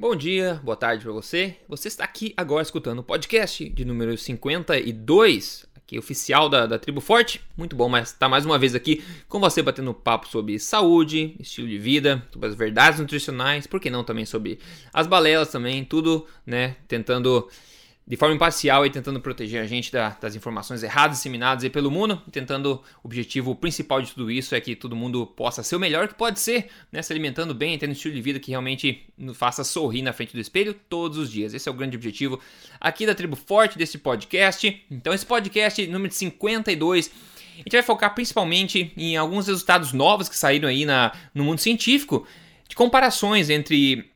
[0.00, 1.56] Bom dia, boa tarde para você.
[1.68, 7.00] Você está aqui agora escutando o podcast de número 52, aqui oficial da, da Tribo
[7.00, 7.40] Forte.
[7.56, 11.66] Muito bom, mas está mais uma vez aqui com você batendo papo sobre saúde, estilo
[11.66, 14.60] de vida, sobre as verdades nutricionais, por que não também sobre
[14.94, 17.48] as balelas também, tudo, né, tentando
[18.08, 21.90] de forma imparcial e tentando proteger a gente da, das informações erradas disseminadas aí pelo
[21.90, 25.78] mundo, tentando o objetivo principal de tudo isso é que todo mundo possa ser o
[25.78, 29.04] melhor que pode ser, né, se alimentando bem, tendo um estilo de vida que realmente
[29.18, 31.52] nos faça sorrir na frente do espelho todos os dias.
[31.52, 32.40] Esse é o grande objetivo
[32.80, 34.82] aqui da Tribo Forte desse podcast.
[34.90, 37.10] Então esse podcast número 52
[37.56, 41.58] a gente vai focar principalmente em alguns resultados novos que saíram aí na, no mundo
[41.58, 42.26] científico
[42.66, 44.10] de comparações entre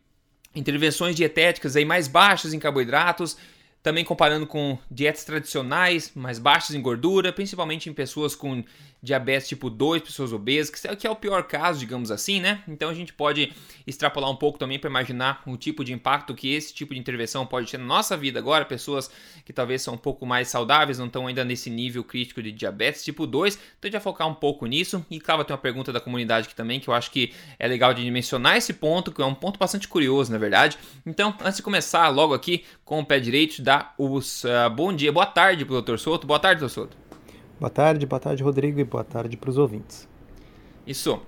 [0.55, 3.37] intervenções dietéticas aí mais baixas em carboidratos
[3.83, 8.63] também comparando com dietas tradicionais, mais baixas em gordura, principalmente em pessoas com
[9.03, 12.63] diabetes tipo 2, pessoas obesas, que é o pior caso, digamos assim, né?
[12.69, 13.53] Então a gente pode
[13.85, 17.45] extrapolar um pouco também para imaginar o tipo de impacto que esse tipo de intervenção
[17.45, 19.11] pode ter na nossa vida agora, pessoas
[19.45, 23.03] que talvez são um pouco mais saudáveis, não estão ainda nesse nível crítico de diabetes
[23.03, 23.55] tipo 2.
[23.55, 25.05] Então a gente vai focar um pouco nisso.
[25.11, 27.93] E claro, tem uma pergunta da comunidade aqui também, que eu acho que é legal
[27.93, 30.79] de mencionar esse ponto, que é um ponto bastante curioso, na verdade.
[31.05, 35.11] Então, antes de começar logo aqui com o pé direito, dá os uh, bom dia,
[35.11, 35.97] boa tarde pro Dr.
[35.97, 36.25] Souto.
[36.25, 36.71] Boa tarde, Dr.
[36.71, 37.02] Souto.
[37.63, 40.09] Boa tarde, boa tarde, Rodrigo, e boa tarde para os ouvintes.
[40.85, 41.23] Isso.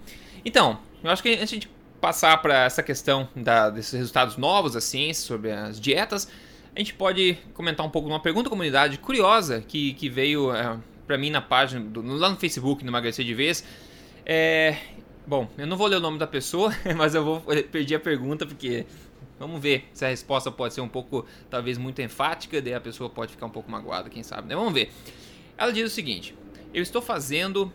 [0.45, 4.81] Então, eu acho que antes de passar para essa questão da, desses resultados novos da
[4.81, 6.29] ciência sobre as dietas,
[6.75, 10.77] a gente pode comentar um pouco uma pergunta da comunidade curiosa que, que veio é,
[11.07, 13.65] para mim na página, do, lá no Facebook, no Emagrecer de Vez.
[14.27, 14.77] É,
[15.25, 18.45] bom, eu não vou ler o nome da pessoa, mas eu vou perder a pergunta
[18.45, 18.85] porque
[19.39, 23.11] Vamos ver se a resposta pode ser um pouco, talvez, muito enfática, daí a pessoa
[23.11, 24.55] pode ficar um pouco magoada, quem sabe, né?
[24.55, 24.93] Vamos ver.
[25.57, 26.35] Ela diz o seguinte:
[26.73, 27.73] Eu estou fazendo.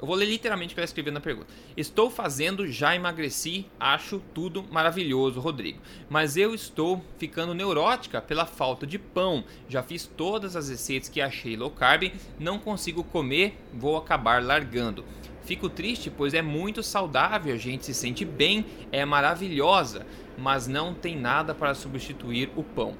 [0.00, 1.48] Eu vou ler literalmente o que ela escreveu na pergunta.
[1.76, 5.80] Estou fazendo, já emagreci, acho tudo maravilhoso, Rodrigo.
[6.08, 9.42] Mas eu estou ficando neurótica pela falta de pão.
[9.68, 15.04] Já fiz todas as receitas que achei low carb, não consigo comer, vou acabar largando.
[15.44, 20.06] Fico triste, pois é muito saudável, a gente se sente bem, é maravilhosa,
[20.38, 22.96] mas não tem nada para substituir o pão.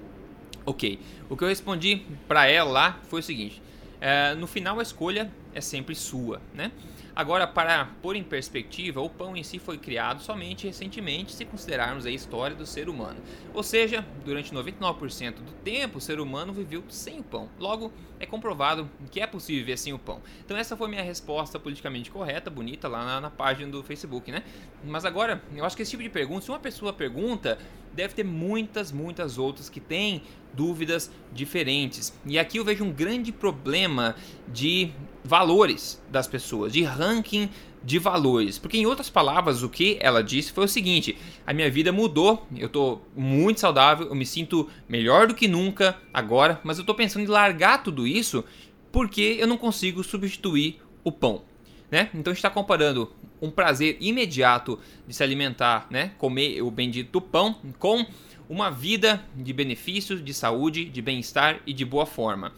[0.67, 0.99] Ok,
[1.29, 3.63] o que eu respondi para ela lá foi o seguinte:
[4.05, 6.73] é, no final a escolha é sempre sua, né?
[7.15, 12.05] Agora, para pôr em perspectiva, o pão em si foi criado somente recentemente, se considerarmos
[12.05, 13.21] a história do ser humano.
[13.55, 17.49] Ou seja, durante 99% do tempo, o ser humano viveu sem o pão.
[17.61, 20.21] Logo, é comprovado que é possível viver sem o pão.
[20.45, 24.43] Então, essa foi minha resposta politicamente correta, bonita, lá na, na página do Facebook, né?
[24.83, 27.57] Mas agora, eu acho que esse tipo de pergunta, se uma pessoa pergunta,
[27.95, 30.23] deve ter muitas, muitas outras que têm
[30.55, 32.13] dúvidas diferentes.
[32.27, 34.15] E aqui eu vejo um grande problema
[34.49, 34.91] de
[35.25, 37.49] valores das pessoas, de ranking
[37.85, 38.59] de valores.
[38.59, 41.17] Porque em outras palavras, o que ela disse foi o seguinte:
[41.47, 45.99] a minha vida mudou, eu tô muito saudável, eu me sinto melhor do que nunca
[46.13, 48.45] agora, mas eu tô pensando em largar tudo isso
[48.91, 51.43] porque eu não consigo substituir o pão.
[51.91, 52.09] Né?
[52.15, 53.11] Então a gente está comparando
[53.43, 56.13] um prazer imediato de se alimentar, né?
[56.17, 58.07] comer o bendito pão, com
[58.49, 62.53] uma vida de benefícios, de saúde, de bem-estar e de boa forma.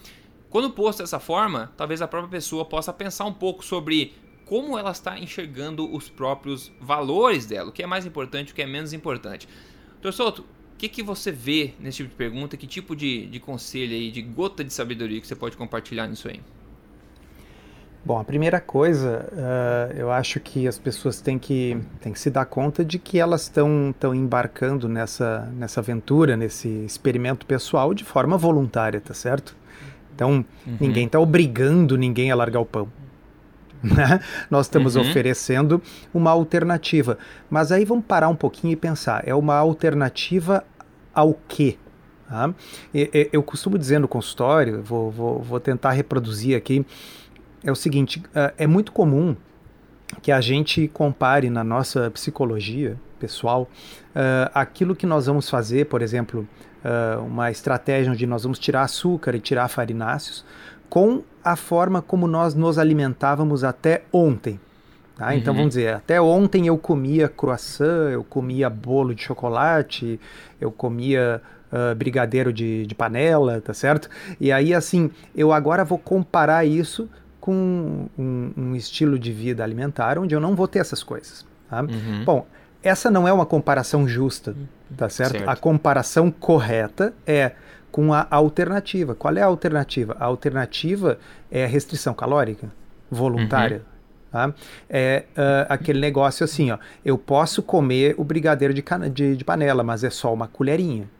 [0.51, 4.15] Quando posto dessa forma, talvez a própria pessoa possa pensar um pouco sobre
[4.45, 8.63] como ela está enxergando os próprios valores dela, o que é mais importante, o que
[8.63, 9.49] é menos importante.
[9.95, 12.57] Doutor Souto, o que, que você vê nesse tipo de pergunta?
[12.57, 16.29] Que tipo de, de conselho aí, de gota de sabedoria que você pode compartilhar nisso
[16.29, 16.41] aí?
[18.05, 22.29] Bom, a primeira coisa, uh, eu acho que as pessoas têm que, têm que se
[22.29, 28.37] dar conta de que elas estão embarcando nessa, nessa aventura, nesse experimento pessoal de forma
[28.37, 29.57] voluntária, tá certo?
[30.15, 30.77] Então, uhum.
[30.79, 32.89] ninguém está obrigando ninguém a largar o pão.
[33.85, 34.19] Né?
[34.51, 35.03] Nós estamos uhum.
[35.03, 35.83] oferecendo
[36.13, 37.19] uma alternativa.
[37.51, 40.65] Mas aí vamos parar um pouquinho e pensar: é uma alternativa
[41.13, 41.77] ao quê?
[42.27, 42.55] Tá?
[43.31, 46.87] Eu costumo dizer no consultório, vou, vou, vou tentar reproduzir aqui
[47.65, 49.35] é o seguinte: uh, é muito comum
[50.23, 56.03] que a gente compare na nossa psicologia pessoal uh, aquilo que nós vamos fazer, por
[56.03, 56.47] exemplo,
[56.85, 60.45] uh, uma estratégia onde nós vamos tirar açúcar e tirar farináceos,
[60.89, 64.61] com a forma como nós nos alimentávamos até ontem.
[65.17, 65.27] Tá?
[65.27, 65.39] Então, uhum.
[65.39, 70.21] Então vamos dizer, até ontem eu comia croissant, eu comia bolo de chocolate,
[70.61, 71.41] eu comia
[71.73, 74.09] uh, brigadeiro de, de panela, tá certo?
[74.41, 77.09] E aí assim, eu agora vou comparar isso
[77.45, 81.45] com um, um, estilo de vida alimentar onde eu não vou ter essas coisas.
[81.69, 81.83] Tá?
[81.83, 82.25] Uhum.
[82.25, 82.47] Bom,
[82.83, 84.57] essa não é uma comparação justa,
[84.97, 85.33] tá certo?
[85.33, 85.49] certo?
[85.51, 87.53] A comparação correta é
[87.93, 89.15] com a alternativa.
[89.15, 90.17] Qual é a alternativa?
[90.19, 91.19] A alternativa
[91.51, 92.73] é a restrição calórica
[93.11, 93.77] voluntária.
[93.77, 93.83] Uhum.
[94.33, 94.55] Tá?
[94.89, 96.79] É uh, aquele negócio assim, ó.
[97.05, 98.83] Eu posso comer o brigadeiro de,
[99.13, 101.11] de, de panela, mas é só uma colherinha.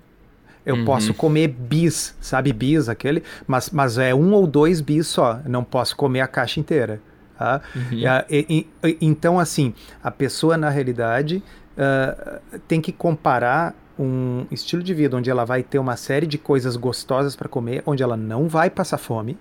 [0.65, 0.85] Eu uhum.
[0.85, 3.23] posso comer bis, sabe bis aquele?
[3.47, 5.41] Mas, mas é um ou dois bis só.
[5.47, 7.01] Não posso comer a caixa inteira.
[7.39, 7.61] Tá?
[7.75, 8.01] Uhum.
[8.31, 11.43] E, e, então, assim, a pessoa, na realidade,
[11.77, 16.39] uh, tem que comparar um estilo de vida onde ela vai ter uma série de
[16.39, 19.39] coisas gostosas para comer, onde ela não vai passar fome,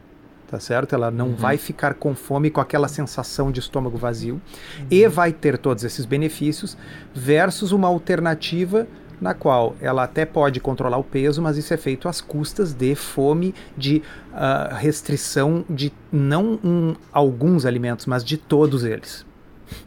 [0.47, 0.93] tá certo?
[0.93, 1.35] Ela não uhum.
[1.35, 4.85] vai ficar com fome com aquela sensação de estômago vazio uhum.
[4.91, 6.77] e vai ter todos esses benefícios
[7.13, 8.87] versus uma alternativa
[9.23, 12.93] na qual ela até pode controlar o peso, mas isso é feito às custas de
[12.93, 14.03] fome, de
[14.33, 19.25] uh, restrição de não um, alguns alimentos, mas de todos eles.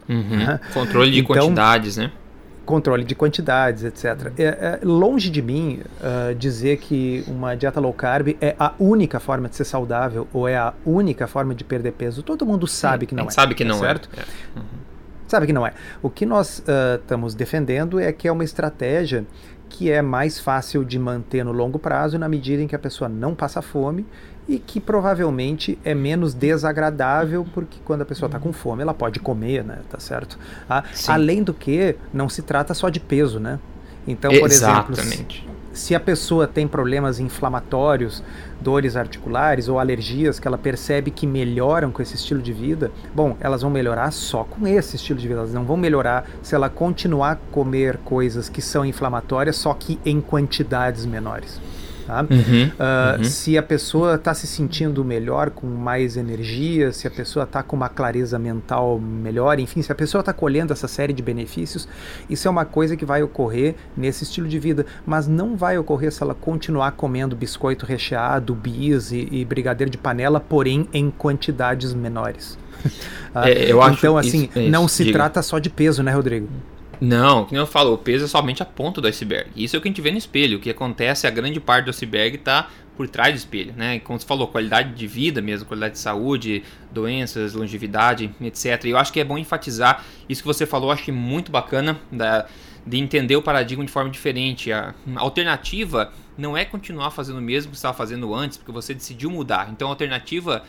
[0.09, 0.37] Uhum.
[0.37, 0.59] Né?
[0.73, 2.11] Controle de então, quantidades, né?
[2.65, 4.33] controle de quantidades, etc.
[4.37, 9.21] É, é, longe de mim uh, dizer que uma dieta low carb é a única
[9.21, 12.23] forma de ser saudável ou é a única forma de perder peso.
[12.23, 13.29] Todo mundo sabe Sim, que não é.
[13.29, 13.79] Sabe que não é.
[13.79, 14.09] Certo?
[14.17, 14.59] É.
[14.59, 14.86] Uhum.
[15.27, 15.73] Sabe que não é.
[16.01, 16.63] O que nós
[16.99, 19.25] estamos uh, defendendo é que é uma estratégia
[19.69, 23.09] que é mais fácil de manter no longo prazo na medida em que a pessoa
[23.09, 24.05] não passa fome
[24.47, 29.19] e que provavelmente é menos desagradável porque quando a pessoa está com fome ela pode
[29.19, 29.79] comer, né?
[29.89, 30.39] Tá certo?
[30.69, 33.59] Ah, além do que não se trata só de peso, né?
[34.07, 35.41] Então, por Exatamente.
[35.41, 38.23] exemplo, se a pessoa tem problemas inflamatórios,
[38.59, 43.37] dores articulares ou alergias que ela percebe que melhoram com esse estilo de vida, bom,
[43.39, 45.41] elas vão melhorar só com esse estilo de vida.
[45.41, 49.99] Elas não vão melhorar se ela continuar a comer coisas que são inflamatórias, só que
[50.03, 51.61] em quantidades menores.
[52.07, 52.21] Tá?
[52.21, 53.23] Uhum, uh, uhum.
[53.25, 57.75] Se a pessoa está se sentindo melhor, com mais energia, se a pessoa está com
[57.75, 61.85] uma clareza mental melhor, enfim, se a pessoa está colhendo essa série de benefícios,
[62.29, 66.09] isso é uma coisa que vai ocorrer nesse estilo de vida, mas não vai ocorrer
[66.09, 71.93] se ela continuar comendo biscoito recheado, bis e, e brigadeiro de panela, porém em quantidades
[71.93, 72.57] menores.
[73.35, 75.19] É, eu acho então, assim, isso, não se diga.
[75.19, 76.47] trata só de peso, né, Rodrigo?
[76.99, 79.51] Não, como eu falo, o peso é somente a ponta do iceberg.
[79.55, 80.57] Isso é o que a gente vê no espelho.
[80.57, 83.99] O que acontece, a grande parte do iceberg está por trás do espelho, né?
[83.99, 88.85] Como você falou, qualidade de vida mesmo, qualidade de saúde, doenças, longevidade, etc.
[88.85, 91.99] E eu acho que é bom enfatizar isso que você falou, acho que muito bacana
[92.11, 92.47] da,
[92.85, 94.71] de entender o paradigma de forma diferente.
[94.71, 98.95] A alternativa não é continuar fazendo o mesmo que você estava fazendo antes, porque você
[98.95, 99.69] decidiu mudar.
[99.71, 100.63] Então a alternativa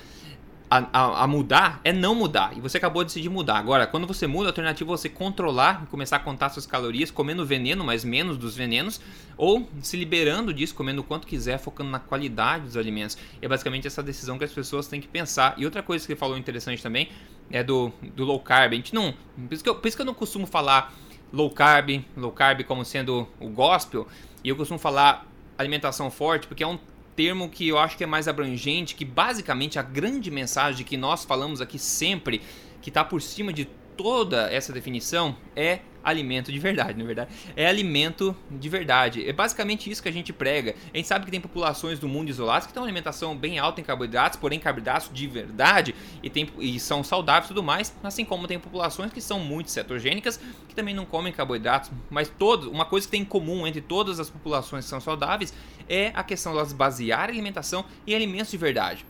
[0.70, 2.56] a, a, mudar é não mudar.
[2.56, 3.56] E você acabou de decidir mudar.
[3.56, 7.10] Agora, quando você muda, a alternativa é você controlar e começar a contar suas calorias,
[7.10, 9.00] comendo veneno, mas menos dos venenos,
[9.36, 13.16] ou se liberando disso, comendo o quanto quiser, focando na qualidade dos alimentos.
[13.40, 15.54] É basicamente essa decisão que as pessoas têm que pensar.
[15.56, 17.08] E outra coisa que ele falou interessante também
[17.50, 18.72] é do, do low carb.
[18.72, 19.14] A gente não.
[19.48, 20.92] Por isso, que eu, por isso que eu não costumo falar
[21.32, 24.06] low carb, low carb como sendo o gospel,
[24.44, 25.26] e eu costumo falar
[25.56, 26.78] alimentação forte, porque é um
[27.18, 31.24] termo que eu acho que é mais abrangente, que basicamente a grande mensagem que nós
[31.24, 32.40] falamos aqui sempre,
[32.80, 33.68] que está por cima de
[33.98, 37.30] toda essa definição, é alimento de verdade, na é verdade.
[37.56, 39.28] É alimento de verdade.
[39.28, 40.76] É basicamente isso que a gente prega.
[40.94, 43.80] A gente sabe que tem populações do mundo isoladas que têm uma alimentação bem alta
[43.80, 48.24] em carboidratos, porém carboidratos de verdade e, tem, e são saudáveis e tudo mais, assim
[48.24, 52.84] como tem populações que são muito cetogênicas, que também não comem carboidratos, mas todo, uma
[52.84, 55.52] coisa que tem em comum entre todas as populações que são saudáveis
[55.88, 59.04] é a questão de elas basearem a alimentação em alimentos de verdade.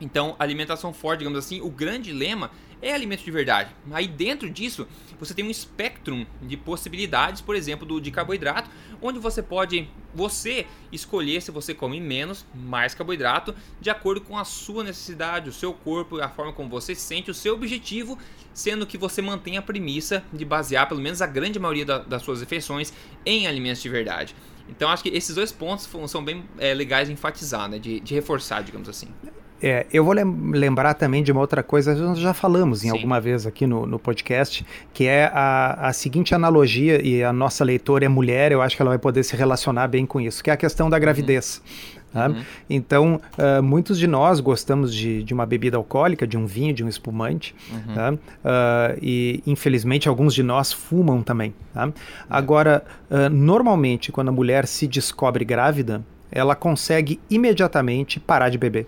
[0.00, 3.70] Então, alimentação forte, digamos assim, o grande lema é alimento de verdade.
[3.92, 4.86] Aí dentro disso,
[5.18, 10.66] você tem um espectro de possibilidades, por exemplo, do, de carboidrato, onde você pode você
[10.92, 15.72] escolher se você come menos, mais carboidrato, de acordo com a sua necessidade, o seu
[15.72, 18.18] corpo, a forma como você se sente, o seu objetivo,
[18.52, 22.22] sendo que você mantém a premissa de basear pelo menos a grande maioria da, das
[22.22, 22.92] suas refeições
[23.26, 24.34] em alimentos de verdade.
[24.68, 27.78] Então acho que esses dois pontos são bem é, legais de enfatizar, né?
[27.78, 29.08] de, de reforçar, digamos assim.
[29.66, 32.96] É, eu vou lembrar também de uma outra coisa, nós já falamos em Sim.
[32.96, 37.64] alguma vez aqui no, no podcast, que é a, a seguinte analogia, e a nossa
[37.64, 40.50] leitora é mulher, eu acho que ela vai poder se relacionar bem com isso, que
[40.50, 41.62] é a questão da gravidez.
[41.64, 42.12] Uhum.
[42.12, 42.28] Tá?
[42.28, 42.44] Uhum.
[42.68, 46.84] Então, uh, muitos de nós gostamos de, de uma bebida alcoólica, de um vinho, de
[46.84, 47.94] um espumante, uhum.
[47.94, 48.12] tá?
[48.12, 51.54] uh, e infelizmente alguns de nós fumam também.
[51.72, 51.90] Tá?
[52.28, 58.86] Agora, uh, normalmente, quando a mulher se descobre grávida, ela consegue imediatamente parar de beber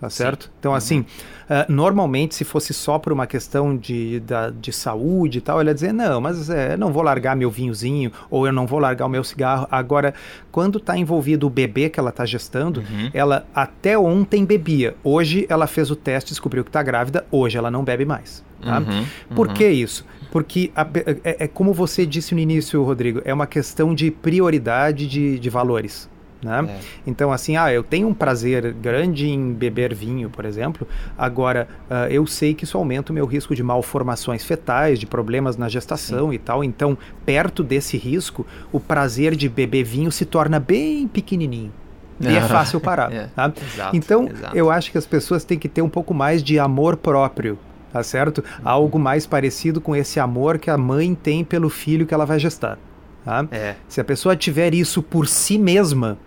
[0.00, 0.44] tá certo?
[0.44, 0.50] Sim.
[0.58, 0.76] Então, uhum.
[0.76, 5.60] assim, uh, normalmente, se fosse só por uma questão de, da, de saúde e tal,
[5.60, 8.78] ela ia dizer, não, mas é, não vou largar meu vinhozinho, ou eu não vou
[8.78, 9.66] largar o meu cigarro.
[9.70, 10.14] Agora,
[10.50, 13.10] quando está envolvido o bebê que ela está gestando, uhum.
[13.12, 14.96] ela até ontem bebia.
[15.02, 18.44] Hoje, ela fez o teste, descobriu que está grávida, hoje ela não bebe mais.
[18.62, 18.78] Tá?
[18.78, 19.04] Uhum.
[19.34, 19.54] Por uhum.
[19.54, 20.04] que isso?
[20.30, 20.86] Porque a,
[21.24, 25.50] é, é, como você disse no início, Rodrigo, é uma questão de prioridade de, de
[25.50, 26.08] valores.
[26.42, 26.66] Né?
[26.68, 26.78] É.
[27.06, 32.10] Então, assim, ah, eu tenho um prazer grande em beber vinho, por exemplo, agora uh,
[32.10, 36.28] eu sei que isso aumenta o meu risco de malformações fetais, de problemas na gestação
[36.28, 36.34] Sim.
[36.34, 36.62] e tal.
[36.62, 41.72] Então, perto desse risco, o prazer de beber vinho se torna bem pequenininho.
[42.20, 43.10] E é fácil parar.
[43.14, 43.52] é, tá?
[43.74, 44.56] exato, então, exato.
[44.56, 47.58] eu acho que as pessoas têm que ter um pouco mais de amor próprio
[47.90, 48.44] tá certo?
[48.62, 52.38] Algo mais parecido com esse amor que a mãe tem pelo filho que ela vai
[52.38, 52.78] gestar.
[53.24, 53.46] Tá?
[53.50, 53.74] É.
[53.88, 56.18] Se a pessoa tiver isso por si mesma,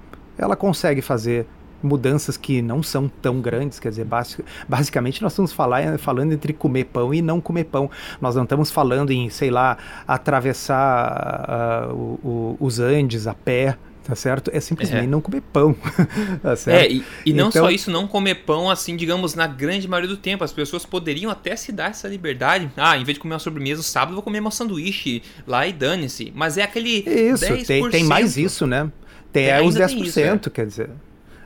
[0.43, 1.45] ela consegue fazer
[1.83, 6.53] mudanças que não são tão grandes, quer dizer, basic, basicamente nós estamos falar, falando entre
[6.53, 7.89] comer pão e não comer pão.
[8.19, 13.77] Nós não estamos falando em, sei lá, atravessar uh, o, o, os Andes a pé,
[14.03, 14.51] tá certo?
[14.53, 15.07] É simplesmente é.
[15.07, 15.75] não comer pão,
[16.41, 16.91] tá certo?
[16.91, 17.63] É, e, e não então...
[17.63, 20.43] só isso, não comer pão, assim, digamos, na grande maioria do tempo.
[20.43, 22.69] As pessoas poderiam até se dar essa liberdade.
[22.77, 25.73] Ah, em vez de comer uma sobremesa no sábado, vou comer um sanduíche lá e
[25.73, 26.31] dane-se.
[26.35, 27.65] Mas é aquele Isso, 10%.
[27.65, 28.91] Tem, tem mais isso, né?
[29.31, 30.37] Tem, tem os 10%, isso, é.
[30.51, 30.89] quer dizer.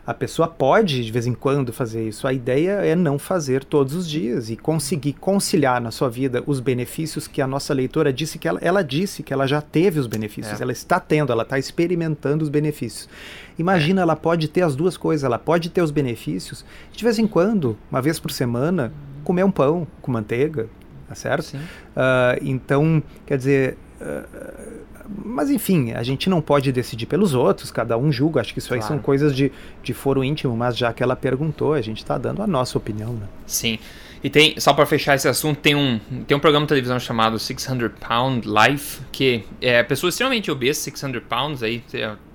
[0.06, 2.28] A pessoa pode, de vez em quando, fazer isso.
[2.28, 6.60] A ideia é não fazer todos os dias e conseguir conciliar na sua vida os
[6.60, 10.06] benefícios que a nossa leitora disse que ela, ela disse que ela já teve os
[10.06, 10.60] benefícios.
[10.60, 10.64] É.
[10.64, 13.10] Ela está tendo, ela está experimentando os benefícios.
[13.58, 14.04] Imagina, é.
[14.04, 15.24] ela pode ter as duas coisas.
[15.24, 19.52] Ela pode ter os benefícios, de vez em quando, uma vez por semana, comer um
[19.52, 20.68] pão com manteiga,
[21.08, 21.56] tá certo?
[21.56, 23.78] Uh, então, quer dizer.
[24.00, 24.85] Uh,
[25.24, 28.42] mas enfim, a gente não pode decidir pelos outros, cada um julga.
[28.42, 28.82] Acho que isso claro.
[28.82, 29.52] aí são coisas de,
[29.84, 33.14] de foro íntimo, mas já que ela perguntou, a gente está dando a nossa opinião.
[33.14, 33.28] Né?
[33.46, 33.80] Sim.
[34.24, 37.38] E tem, só para fechar esse assunto, tem um, tem um programa de televisão chamado
[37.38, 41.84] 600 Pound Life, que é pessoas extremamente obesas, 600 pounds, aí,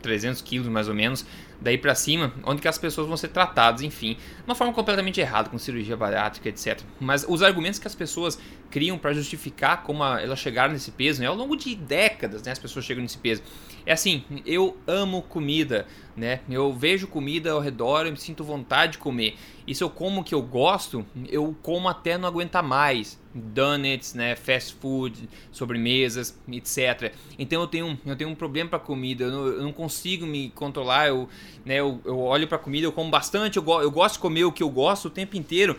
[0.00, 1.24] 300 quilos mais ou menos,
[1.60, 5.20] daí para cima, onde que as pessoas vão ser tratadas, enfim, de uma forma completamente
[5.20, 6.80] errada, com cirurgia bariátrica, etc.
[6.98, 8.38] Mas os argumentos que as pessoas
[8.70, 12.58] criam para justificar como elas chegaram nesse peso, né, ao longo de décadas, né, as
[12.58, 13.42] pessoas chegam nesse peso.
[13.84, 16.40] É assim, eu amo comida, né?
[16.48, 19.36] Eu vejo comida ao redor, eu me sinto vontade de comer.
[19.66, 23.18] E se eu como o que eu gosto, eu como até não aguentar mais.
[23.32, 27.14] Donuts, né, fast food, sobremesas, etc.
[27.38, 30.50] Então eu tenho, eu tenho um problema para comida, eu não, eu não, consigo me
[30.50, 31.08] controlar.
[31.08, 31.28] Eu,
[31.64, 34.52] né, eu, eu olho para comida, eu como bastante, eu, eu gosto de comer o
[34.52, 35.76] que eu gosto o tempo inteiro.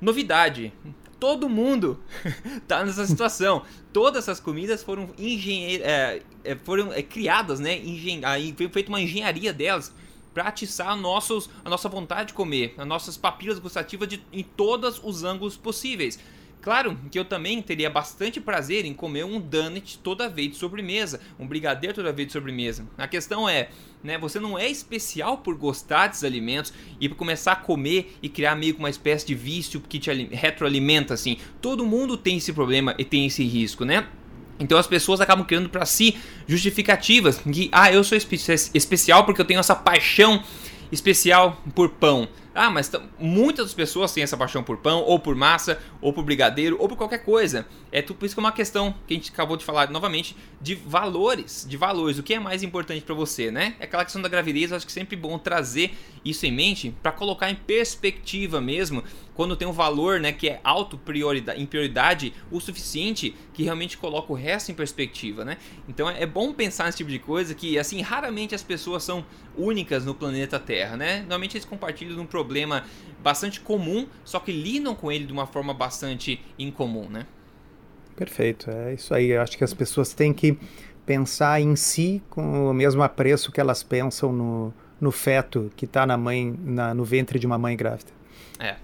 [0.00, 0.72] Novidade,
[1.18, 2.00] todo mundo
[2.66, 3.62] tá nessa situação.
[3.92, 7.78] Todas essas comidas foram, é, é, foram é, criadas, né?
[7.78, 9.92] Engen aí foi feita uma engenharia delas
[10.32, 15.00] para atiçar nossos, a nossa vontade de comer, as nossas papilas gustativas de, em todos
[15.04, 16.18] os ângulos possíveis.
[16.62, 21.18] Claro que eu também teria bastante prazer em comer um donut toda vez de sobremesa,
[21.36, 22.86] um brigadeiro toda vez de sobremesa.
[22.96, 23.68] A questão é,
[24.02, 28.28] né, você não é especial por gostar desses alimentos e por começar a comer e
[28.28, 31.36] criar meio que uma espécie de vício que te retroalimenta assim.
[31.60, 34.06] Todo mundo tem esse problema e tem esse risco, né?
[34.60, 36.16] Então as pessoas acabam criando para si
[36.46, 38.36] justificativas que ah, eu sou espe
[38.72, 40.44] especial porque eu tenho essa paixão
[40.92, 42.28] especial por pão.
[42.54, 46.76] Ah, mas muitas pessoas têm essa paixão por pão, ou por massa, ou por brigadeiro,
[46.78, 47.66] ou por qualquer coisa.
[47.90, 50.74] É tudo isso que é uma questão que a gente acabou de falar novamente de
[50.74, 52.18] valores, de valores.
[52.18, 53.74] O que é mais importante para você, né?
[53.80, 56.94] É aquela questão da gravidez, eu acho que é sempre bom trazer isso em mente
[57.02, 59.02] para colocar em perspectiva mesmo,
[59.34, 63.96] quando tem um valor, né, que é alto prioridade, em prioridade o suficiente que realmente
[63.96, 65.56] coloca o resto em perspectiva, né?
[65.88, 69.24] Então é bom pensar nesse tipo de coisa que assim raramente as pessoas são
[69.56, 71.20] únicas no planeta Terra, né?
[71.20, 72.84] Normalmente eles compartilham um problema
[73.22, 77.26] bastante comum, só que lidam com ele de uma forma bastante incomum, né?
[78.16, 79.30] Perfeito, é isso aí.
[79.30, 80.58] Eu acho que as pessoas têm que
[81.06, 86.04] pensar em si com o mesmo apreço que elas pensam no, no feto que está
[86.04, 88.10] na mãe, na, no ventre de uma mãe grávida.
[88.58, 88.76] É,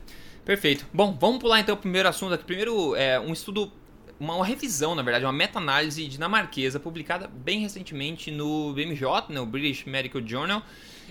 [0.44, 0.86] perfeito.
[0.92, 2.44] Bom, vamos pular então o primeiro assunto aqui.
[2.44, 3.72] Primeiro, é um estudo,
[4.18, 9.84] uma, uma revisão, na verdade, uma meta-análise dinamarquesa publicada bem recentemente no BMJ, né, British
[9.84, 10.62] Medical Journal.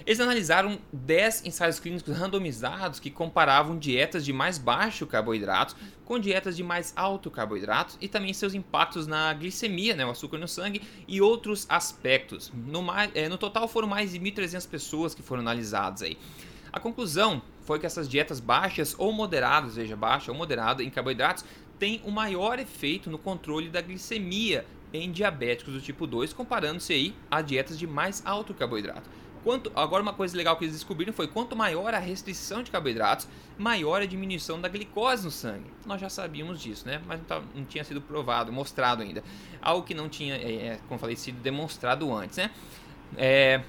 [0.06, 6.56] Eles analisaram 10 ensaios clínicos randomizados que comparavam dietas de mais baixo carboidrato com dietas
[6.56, 10.82] de mais alto carboidrato e também seus impactos na glicemia, né, o açúcar no sangue
[11.08, 12.52] e outros aspectos.
[12.54, 16.18] No, é, no total foram mais de 1.300 pessoas que foram analisadas aí.
[16.72, 21.44] A conclusão foi que essas dietas baixas ou moderadas, veja, baixa ou moderada em carboidratos,
[21.80, 27.16] têm o maior efeito no controle da glicemia em diabéticos do tipo 2, comparando-se aí
[27.30, 29.10] a dietas de mais alto carboidrato.
[29.44, 33.28] Quanto, agora uma coisa legal que eles descobriram foi quanto maior a restrição de carboidratos,
[33.58, 35.72] maior a diminuição da glicose no sangue.
[35.86, 37.02] Nós já sabíamos disso, né?
[37.08, 39.24] Mas não, tá, não tinha sido provado, mostrado ainda.
[39.62, 42.52] Algo que não tinha, é, é, como falei, sido demonstrado antes, né?
[43.16, 43.62] É,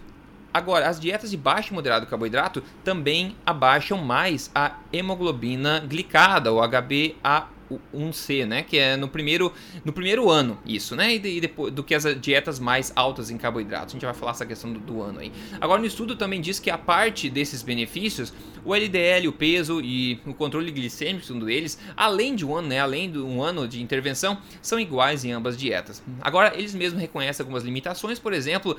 [0.52, 6.61] Agora, as dietas de baixo e moderado carboidrato também abaixam mais a hemoglobina glicada, ou
[6.61, 7.49] HbA
[7.95, 8.62] 1C, né?
[8.62, 9.52] Que é no primeiro,
[9.85, 11.14] no primeiro ano, isso, né?
[11.14, 13.88] E, e depois do que as dietas mais altas em carboidratos.
[13.88, 15.33] A gente vai falar essa questão do, do, ano aí.
[15.61, 18.33] Agora, no estudo também diz que a parte desses benefícios,
[18.64, 22.81] o LDL, o peso e o controle glicêmico, segundo deles, além de um ano, né?
[22.81, 26.02] Além de um ano de intervenção, são iguais em ambas dietas.
[26.21, 28.76] Agora, eles mesmos reconhecem algumas limitações, por exemplo,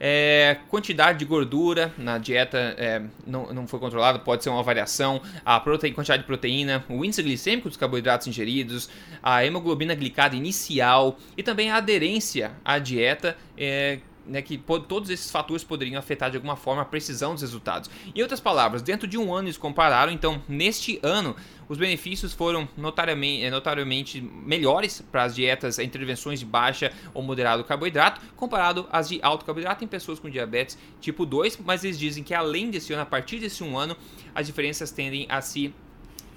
[0.00, 5.20] é, quantidade de gordura na dieta é, não, não foi controlada, pode ser uma variação.
[5.44, 8.88] A proteína, quantidade de proteína, o índice glicêmico dos carboidratos ingeridos,
[9.22, 13.36] a hemoglobina glicada inicial e também a aderência à dieta.
[13.56, 13.98] É,
[14.28, 17.90] né, que todos esses fatores poderiam afetar de alguma forma a precisão dos resultados.
[18.14, 21.34] Em outras palavras, dentro de um ano eles compararam, então neste ano
[21.68, 27.64] os benefícios foram notariamente, eh, notariamente melhores para as dietas, intervenções de baixa ou moderado
[27.64, 32.22] carboidrato, comparado às de alto carboidrato em pessoas com diabetes tipo 2, mas eles dizem
[32.22, 33.96] que além desse ano, a partir desse um ano,
[34.34, 35.74] as diferenças tendem a se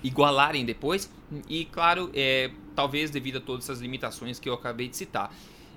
[0.04, 1.10] igualarem depois,
[1.48, 5.34] e claro, é, talvez devido a todas essas limitações que eu acabei de citar.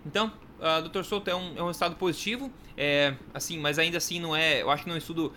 [0.06, 1.02] Então, uh, Dr.
[1.02, 4.70] Souto é um, é um estado positivo, é, assim, mas ainda assim não é, eu
[4.70, 5.32] acho que não é um estudo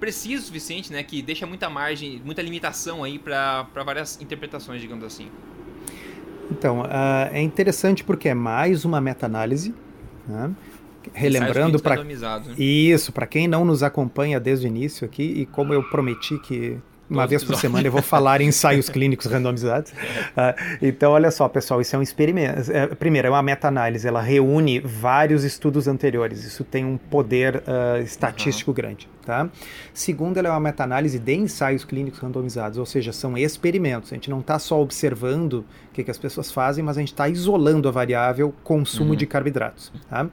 [0.00, 1.02] preciso o suficiente, né?
[1.02, 5.30] Que deixa muita margem, muita limitação aí para várias interpretações, digamos assim.
[6.50, 9.74] Então, uh, é interessante porque é mais uma meta-análise,
[10.26, 10.52] né?
[11.12, 12.54] relembrando para né?
[12.56, 16.78] isso para quem não nos acompanha desde o início aqui e como eu prometi que
[17.12, 19.92] uma vez por semana eu vou falar em ensaios clínicos randomizados.
[19.92, 22.70] Uh, então, olha só, pessoal, isso é um experimento.
[22.72, 26.44] É, primeiro, é uma meta-análise, ela reúne vários estudos anteriores.
[26.44, 28.74] Isso tem um poder uh, estatístico uhum.
[28.74, 29.08] grande.
[29.24, 29.48] Tá?
[29.94, 34.12] Segundo, ela é uma meta-análise de ensaios clínicos randomizados, ou seja, são experimentos.
[34.12, 37.12] A gente não está só observando o que, que, as pessoas fazem, mas a gente
[37.12, 39.16] está isolando a variável consumo uhum.
[39.16, 39.92] de carboidratos.
[40.10, 40.24] Tá?
[40.24, 40.28] Uh,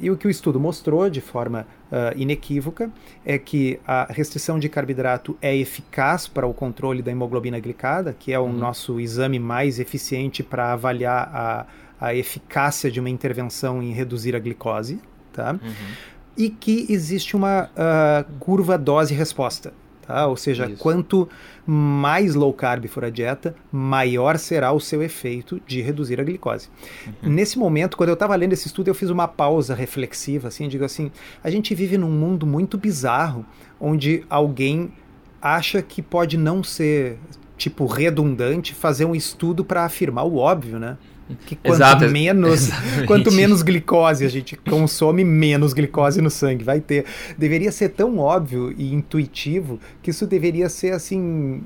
[0.00, 2.90] e o que o estudo mostrou de forma uh, inequívoca
[3.24, 8.32] é que a restrição de carboidrato é eficaz para o controle da hemoglobina glicada, que
[8.32, 8.52] é o uhum.
[8.52, 11.66] nosso exame mais eficiente para avaliar a,
[12.00, 15.00] a eficácia de uma intervenção em reduzir a glicose.
[15.32, 15.52] Tá?
[15.52, 19.72] Uhum e que existe uma uh, curva dose-resposta.
[20.06, 20.26] Tá?
[20.26, 20.82] Ou seja, Isso.
[20.82, 21.26] quanto
[21.66, 26.68] mais low carb for a dieta, maior será o seu efeito de reduzir a glicose.
[27.06, 27.30] Uhum.
[27.30, 30.84] Nesse momento, quando eu estava lendo esse estudo, eu fiz uma pausa reflexiva, assim, digo
[30.84, 31.10] assim,
[31.42, 33.46] a gente vive num mundo muito bizarro,
[33.80, 34.92] onde alguém
[35.40, 37.18] acha que pode não ser
[37.56, 40.98] tipo redundante fazer um estudo para afirmar o óbvio, né?
[41.46, 42.68] Que quanto Exato, menos
[43.06, 47.04] quanto menos glicose a gente consome, menos glicose no sangue vai ter.
[47.36, 51.62] Deveria ser tão óbvio e intuitivo que isso deveria ser assim,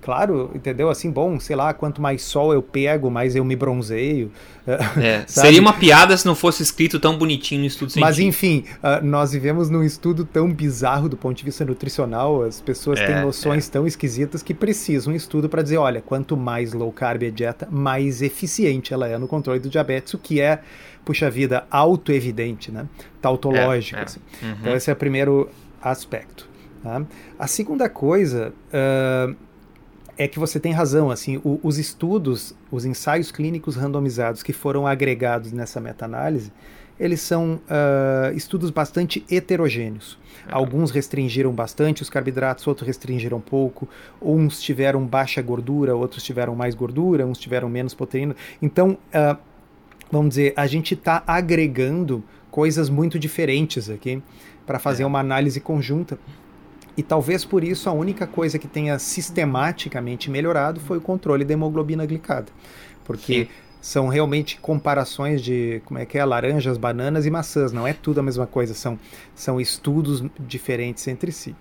[0.00, 0.88] claro, entendeu?
[0.88, 4.30] Assim, bom, sei lá, quanto mais sol eu pego, mais eu me bronzeio.
[4.96, 8.06] É, seria uma piada se não fosse escrito tão bonitinho no estudo científico.
[8.06, 12.60] Mas enfim, uh, nós vivemos num estudo tão bizarro do ponto de vista nutricional, as
[12.60, 13.72] pessoas é, têm noções é.
[13.72, 17.66] tão esquisitas que precisam um estudo para dizer, olha, quanto mais low carb a dieta,
[17.70, 20.60] mais eficiente ela ela é no controle do diabetes, o que é,
[21.04, 22.86] puxa vida, auto-evidente, né?
[23.20, 23.96] tautológico.
[23.96, 24.04] É, é.
[24.04, 24.20] Assim.
[24.42, 24.56] Uhum.
[24.60, 25.48] Então, esse é o primeiro
[25.80, 26.48] aspecto.
[26.82, 27.02] Tá?
[27.38, 29.34] A segunda coisa uh,
[30.20, 31.10] é que você tem razão.
[31.10, 36.52] Assim, o, os estudos, os ensaios clínicos randomizados que foram agregados nessa meta-análise,
[36.98, 40.18] eles são uh, estudos bastante heterogêneos.
[40.46, 40.52] É.
[40.52, 43.88] Alguns restringiram bastante os carboidratos, outros restringiram pouco.
[44.20, 48.36] Uns tiveram baixa gordura, outros tiveram mais gordura, uns tiveram menos proteína.
[48.60, 49.38] Então, uh,
[50.12, 54.22] vamos dizer, a gente está agregando coisas muito diferentes aqui
[54.66, 55.06] para fazer é.
[55.06, 56.18] uma análise conjunta.
[56.96, 61.54] E talvez por isso a única coisa que tenha sistematicamente melhorado foi o controle da
[61.54, 62.46] hemoglobina glicada.
[63.04, 63.44] Porque.
[63.44, 67.72] Sim são realmente comparações de como é que é laranjas, bananas e maçãs.
[67.72, 68.98] Não é tudo a mesma coisa, são,
[69.34, 71.56] são estudos diferentes entre si.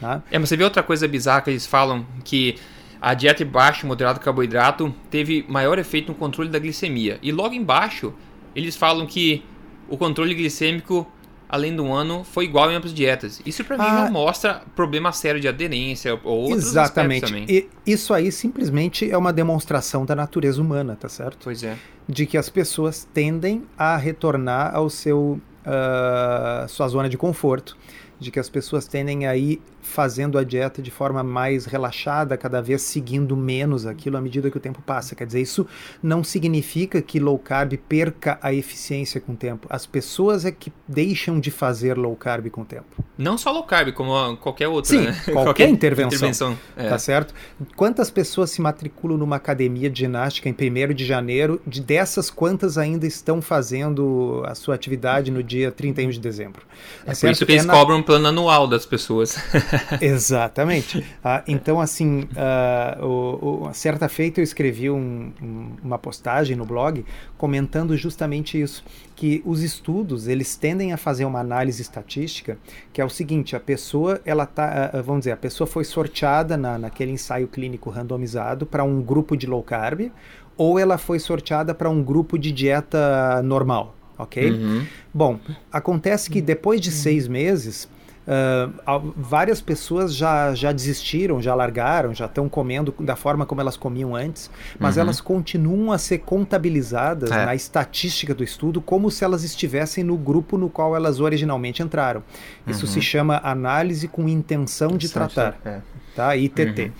[0.00, 0.22] Tá?
[0.30, 2.56] É, mas você vê outra coisa bizarra que eles falam que
[3.00, 7.18] a dieta baixa moderado carboidrato teve maior efeito no controle da glicemia.
[7.22, 8.12] E logo embaixo
[8.54, 9.44] eles falam que
[9.88, 11.06] o controle glicêmico
[11.50, 13.42] além do ano, foi igual em ambas dietas.
[13.44, 17.26] Isso para mim ah, não mostra problema sério de aderência ou outros Exatamente.
[17.26, 17.44] também.
[17.48, 21.38] E isso aí simplesmente é uma demonstração da natureza humana, tá certo?
[21.42, 21.76] Pois é.
[22.08, 27.76] De que as pessoas tendem a retornar ao seu uh, sua zona de conforto,
[28.20, 32.60] de que as pessoas tendem a ir fazendo a dieta de forma mais relaxada, cada
[32.60, 35.14] vez seguindo menos aquilo à medida que o tempo passa.
[35.14, 35.66] Quer dizer, isso
[36.02, 39.66] não significa que low carb perca a eficiência com o tempo.
[39.70, 43.04] As pessoas é que deixam de fazer low carb com o tempo.
[43.16, 45.12] Não só low carb, como qualquer outra, Sim, né?
[45.24, 46.28] qualquer, qualquer intervenção.
[46.28, 46.88] intervenção é.
[46.88, 47.34] Tá certo?
[47.76, 51.60] Quantas pessoas se matriculam numa academia de ginástica em 1 de janeiro?
[51.66, 56.62] De dessas, quantas ainda estão fazendo a sua atividade no dia 31 de dezembro?
[57.04, 57.72] Tá é por isso que eles é na...
[57.72, 59.36] cobram plano anual das pessoas.
[60.00, 61.04] Exatamente.
[61.22, 66.64] Ah, então, assim, uh, o, o, certa feita eu escrevi um, um, uma postagem no
[66.64, 67.04] blog
[67.36, 68.84] comentando justamente isso,
[69.16, 72.58] que os estudos eles tendem a fazer uma análise estatística,
[72.92, 76.56] que é o seguinte: a pessoa, ela tá, uh, vamos dizer, a pessoa foi sorteada
[76.56, 80.10] na, naquele ensaio clínico randomizado para um grupo de low carb,
[80.56, 84.50] ou ela foi sorteada para um grupo de dieta normal ok?
[84.50, 84.86] Uhum.
[85.12, 85.40] Bom,
[85.72, 87.88] acontece que depois de seis meses,
[88.30, 93.76] uh, várias pessoas já, já desistiram, já largaram, já estão comendo da forma como elas
[93.76, 95.02] comiam antes, mas uhum.
[95.02, 97.44] elas continuam a ser contabilizadas é.
[97.44, 102.22] na estatística do estudo como se elas estivessem no grupo no qual elas originalmente entraram.
[102.66, 102.92] Isso uhum.
[102.92, 105.58] se chama análise com intenção de tratar.
[105.64, 105.80] É.
[106.14, 106.36] Tá?
[106.36, 106.82] ITT.
[106.82, 106.92] Uhum.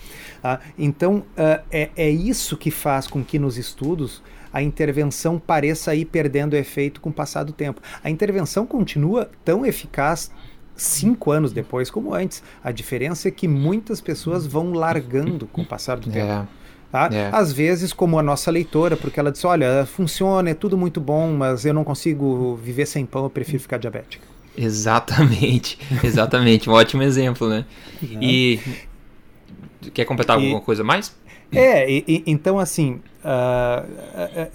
[0.42, 5.94] Ah, então, uh, é, é isso que faz com que nos estudos a intervenção pareça
[5.94, 7.80] ir perdendo efeito com o passar do tempo.
[8.02, 10.30] A intervenção continua tão eficaz
[10.80, 12.42] cinco anos depois como antes.
[12.62, 16.26] A diferença é que muitas pessoas vão largando com o passar do tempo.
[16.26, 16.46] É.
[16.90, 17.08] Tá?
[17.12, 17.30] É.
[17.32, 21.32] Às vezes, como a nossa leitora, porque ela diz: olha, funciona, é tudo muito bom,
[21.32, 24.26] mas eu não consigo viver sem pão, eu prefiro ficar diabética.
[24.56, 27.64] Exatamente, exatamente, um ótimo exemplo, né?
[28.02, 28.06] É.
[28.20, 28.60] E
[29.94, 31.14] quer completar e, alguma coisa mais?
[31.52, 33.86] É, e, e, então assim, Uh,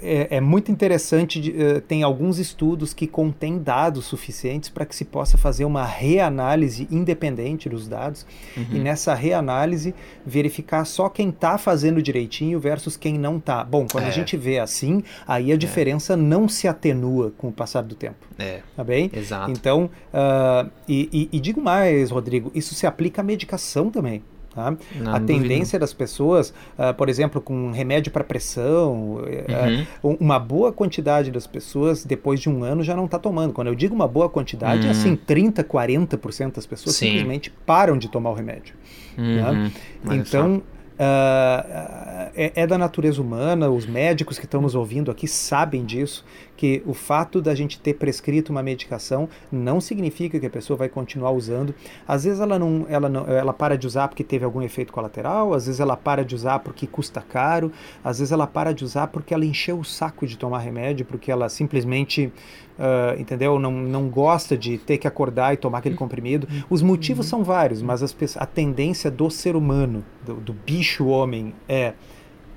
[0.02, 1.40] é, é, muito interessante.
[1.40, 5.84] De, uh, tem alguns estudos que contêm dados suficientes para que se possa fazer uma
[5.84, 8.26] reanálise independente dos dados
[8.56, 8.66] uhum.
[8.72, 13.62] e nessa reanálise verificar só quem está fazendo direitinho versus quem não está.
[13.62, 14.08] Bom, quando é.
[14.08, 15.56] a gente vê assim, aí a é.
[15.56, 16.16] diferença é.
[16.16, 18.26] não se atenua com o passar do tempo.
[18.38, 18.62] É.
[18.74, 19.10] Tá bem?
[19.14, 19.50] Exato.
[19.50, 24.22] Então, uh, e, e, e digo mais, Rodrigo, isso se aplica à medicação também.
[24.56, 24.74] Tá?
[25.12, 30.16] A tendência das pessoas, uh, por exemplo, com remédio para pressão, uh, uhum.
[30.18, 33.52] uma boa quantidade das pessoas, depois de um ano, já não está tomando.
[33.52, 34.90] Quando eu digo uma boa quantidade, uhum.
[34.90, 37.08] assim, 30%, 40% das pessoas Sim.
[37.08, 38.74] simplesmente param de tomar o remédio.
[39.18, 39.70] Uhum.
[40.14, 40.62] Então,
[40.96, 46.24] Uh, é, é, da natureza humana, os médicos que estão nos ouvindo aqui sabem disso,
[46.56, 50.88] que o fato da gente ter prescrito uma medicação não significa que a pessoa vai
[50.88, 51.74] continuar usando.
[52.06, 55.52] Às vezes ela não, ela não, ela para de usar porque teve algum efeito colateral,
[55.52, 57.70] às vezes ela para de usar porque custa caro,
[58.02, 61.30] às vezes ela para de usar porque ela encheu o saco de tomar remédio, porque
[61.30, 62.32] ela simplesmente
[62.76, 63.58] Uh, entendeu?
[63.58, 66.46] Não, não gosta de ter que acordar e tomar aquele comprimido.
[66.68, 71.54] Os motivos são vários, mas as, a tendência do ser humano, do, do bicho homem,
[71.66, 71.94] é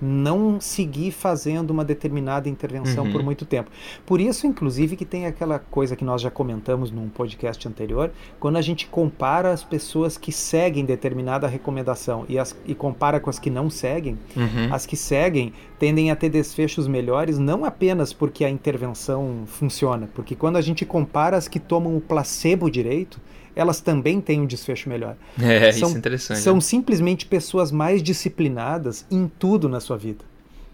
[0.01, 3.11] não seguir fazendo uma determinada intervenção uhum.
[3.11, 3.69] por muito tempo.
[4.05, 8.57] Por isso, inclusive, que tem aquela coisa que nós já comentamos num podcast anterior, quando
[8.57, 13.39] a gente compara as pessoas que seguem determinada recomendação e, as, e compara com as
[13.39, 14.73] que não seguem, uhum.
[14.73, 20.35] as que seguem tendem a ter desfechos melhores, não apenas porque a intervenção funciona, porque
[20.35, 23.19] quando a gente compara as que tomam o placebo direito,
[23.55, 25.15] elas também têm um desfecho melhor.
[25.41, 26.39] É, são, isso é interessante.
[26.39, 26.61] São né?
[26.61, 30.23] simplesmente pessoas mais disciplinadas em tudo na sua vida.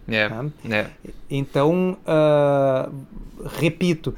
[0.08, 0.44] É, tá?
[0.70, 0.86] é.
[1.28, 2.92] Então, uh,
[3.58, 4.14] repito,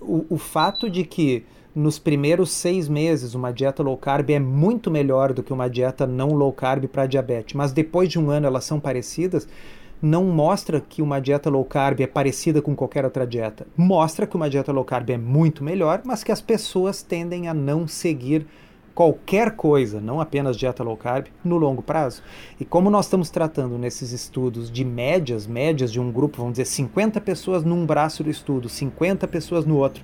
[0.00, 4.90] o, o fato de que nos primeiros seis meses uma dieta low carb é muito
[4.90, 8.46] melhor do que uma dieta não low carb para diabetes, mas depois de um ano
[8.46, 9.46] elas são parecidas,
[10.00, 13.66] não mostra que uma dieta low carb é parecida com qualquer outra dieta.
[13.76, 17.54] Mostra que uma dieta low carb é muito melhor, mas que as pessoas tendem a
[17.54, 18.46] não seguir
[18.94, 22.20] qualquer coisa, não apenas dieta low carb, no longo prazo.
[22.58, 26.64] E como nós estamos tratando nesses estudos de médias, médias de um grupo, vamos dizer
[26.64, 30.02] 50 pessoas num braço do estudo, 50 pessoas no outro.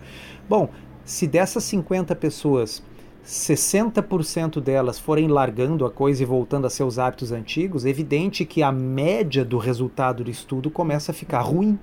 [0.48, 0.68] Bom,
[1.04, 2.82] se dessas 50 pessoas
[3.26, 8.62] 60% delas forem largando a coisa e voltando a seus hábitos antigos, é evidente que
[8.62, 11.78] a média do resultado do estudo começa a ficar ruim.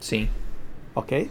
[0.00, 0.28] Sim.
[0.94, 1.30] Ok?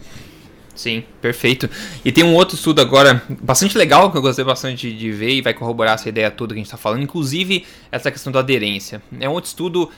[0.74, 1.68] Sim, perfeito.
[2.02, 5.42] E tem um outro estudo agora bastante legal que eu gostei bastante de ver e
[5.42, 9.02] vai corroborar essa ideia toda que a gente está falando, inclusive essa questão da aderência.
[9.20, 9.90] É um outro estudo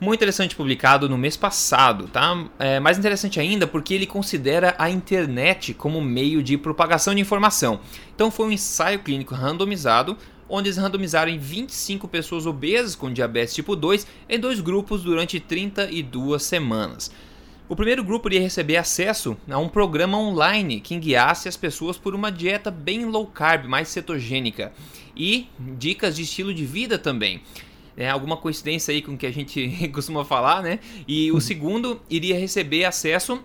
[0.00, 2.44] muito interessante publicado no mês passado, tá?
[2.58, 7.80] É mais interessante ainda porque ele considera a internet como meio de propagação de informação.
[8.14, 10.16] Então foi um ensaio clínico randomizado
[10.48, 15.40] onde eles randomizaram em 25 pessoas obesas com diabetes tipo 2 em dois grupos durante
[15.40, 17.10] 32 semanas.
[17.68, 22.14] O primeiro grupo iria receber acesso a um programa online que guiasse as pessoas por
[22.14, 24.72] uma dieta bem low carb, mais cetogênica,
[25.16, 27.42] e dicas de estilo de vida também
[27.96, 30.78] é, alguma coincidência aí com o que a gente costuma falar, né?
[31.08, 33.42] E o segundo iria receber acesso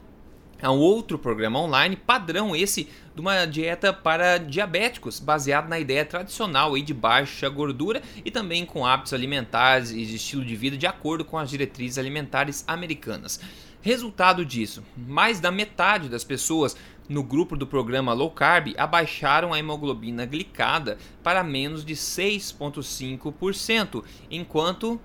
[0.62, 6.06] a um outro programa online padrão esse de uma dieta para diabéticos, baseado na ideia
[6.06, 10.78] tradicional aí de baixa gordura e também com hábitos alimentares e de estilo de vida
[10.78, 13.40] de acordo com as diretrizes alimentares americanas.
[13.82, 16.78] Resultado disso, mais da metade das pessoas
[17.10, 25.00] no grupo do programa Low Carb abaixaram a hemoglobina glicada para menos de 6,5%, enquanto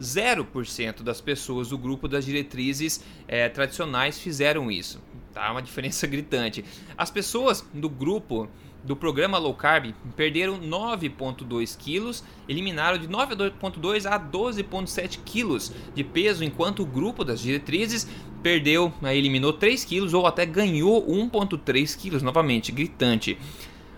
[0.00, 5.00] 0% das pessoas do grupo das diretrizes é, tradicionais fizeram isso.
[5.32, 6.64] Tá uma diferença gritante.
[6.96, 8.48] As pessoas do grupo
[8.84, 16.42] do programa Low Carb perderam 9,2 quilos, eliminaram de 9,2 a 12,7 quilos de peso,
[16.42, 18.08] enquanto o grupo das diretrizes
[18.42, 23.38] perdeu, eliminou 3 quilos ou até ganhou 1,3 quilos novamente, gritante.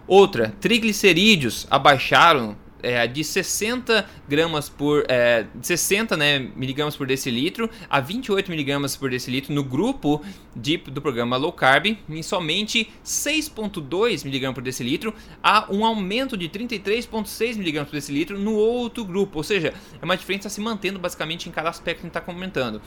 [0.07, 8.01] Outra, triglicerídeos abaixaram é, de 60 gramas por é, 60 né, miligramas por decilitro a
[8.01, 10.23] 28 miligramas por decilitro no grupo
[10.55, 16.49] de, do programa low carb em somente 6,2 miligramas por decilitro a um aumento de
[16.49, 21.49] 33,6 miligramas por decilitro no outro grupo, ou seja, é uma diferença se mantendo basicamente
[21.49, 22.81] em cada aspecto que a gente está comentando.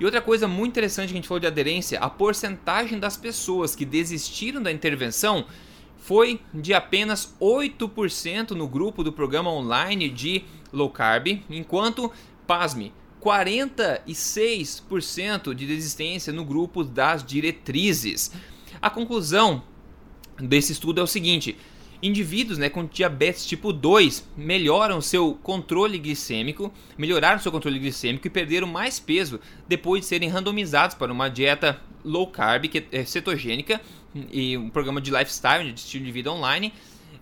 [0.00, 3.74] E outra coisa muito interessante que a gente falou de aderência, a porcentagem das pessoas
[3.74, 5.44] que desistiram da intervenção
[6.08, 10.42] foi de apenas 8% no grupo do programa online de
[10.72, 12.10] low carb, enquanto,
[12.46, 18.32] pasme, 46% de desistência no grupo das diretrizes.
[18.80, 19.62] A conclusão
[20.38, 21.58] desse estudo é o seguinte:
[22.02, 28.30] indivíduos né, com diabetes tipo 2 melhoram seu controle glicêmico, melhoraram seu controle glicêmico e
[28.30, 33.78] perderam mais peso depois de serem randomizados para uma dieta low carb, é cetogênica,
[34.14, 36.72] e um programa de lifestyle, de estilo de vida online,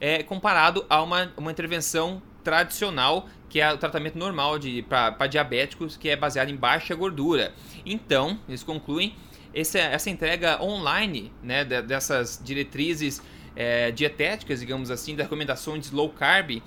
[0.01, 4.55] é, comparado a uma, uma intervenção tradicional, que é o tratamento normal
[4.89, 7.53] para diabéticos, que é baseado em baixa gordura.
[7.85, 9.15] Então, eles concluem
[9.55, 13.23] essa, essa entrega online né, dessas diretrizes
[13.57, 16.63] é, dietéticas, digamos assim, das recomendações low carb,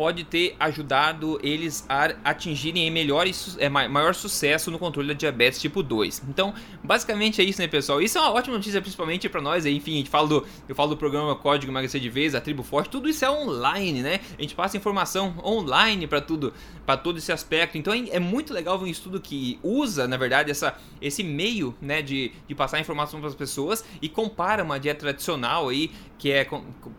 [0.00, 3.26] pode ter ajudado eles a atingirem melhor,
[3.58, 6.22] é, maior sucesso no controle da diabetes tipo 2.
[6.26, 8.00] Então, basicamente é isso, né, pessoal?
[8.00, 9.66] Isso é uma ótima notícia, principalmente para nós.
[9.66, 12.62] Enfim, a gente fala do, eu falo do programa Código Emagrecer de Vez, a Tribo
[12.62, 14.20] Forte, tudo isso é online, né?
[14.38, 16.54] A gente passa informação online para tudo,
[16.86, 17.76] para todo esse aspecto.
[17.76, 21.74] Então, é, é muito legal ver um estudo que usa, na verdade, essa, esse meio,
[21.78, 26.32] né, de, de passar informação para as pessoas e compara uma dieta tradicional aí, que
[26.32, 26.46] é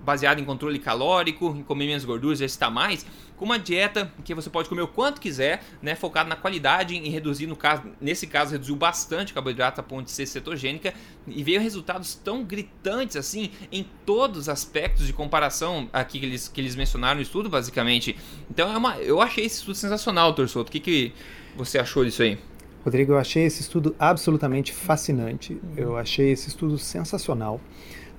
[0.04, 3.06] baseada em controle calórico, em comer menos gorduras, exercitar mais mais,
[3.38, 7.10] com uma dieta que você pode comer o quanto quiser, né, focado na qualidade em
[7.10, 10.93] reduzir, no caso, nesse caso reduziu bastante o carboidrato a ponto de ser cetogênica
[11.27, 16.47] e veio resultados tão gritantes assim em todos os aspectos de comparação aqui que eles,
[16.47, 18.15] que eles mencionaram no estudo, basicamente.
[18.49, 20.69] Então é uma, eu achei esse estudo sensacional, Torçoto.
[20.69, 21.13] O que, que
[21.56, 22.38] você achou disso aí?
[22.84, 25.60] Rodrigo, eu achei esse estudo absolutamente fascinante.
[25.77, 27.62] Eu achei esse estudo sensacional,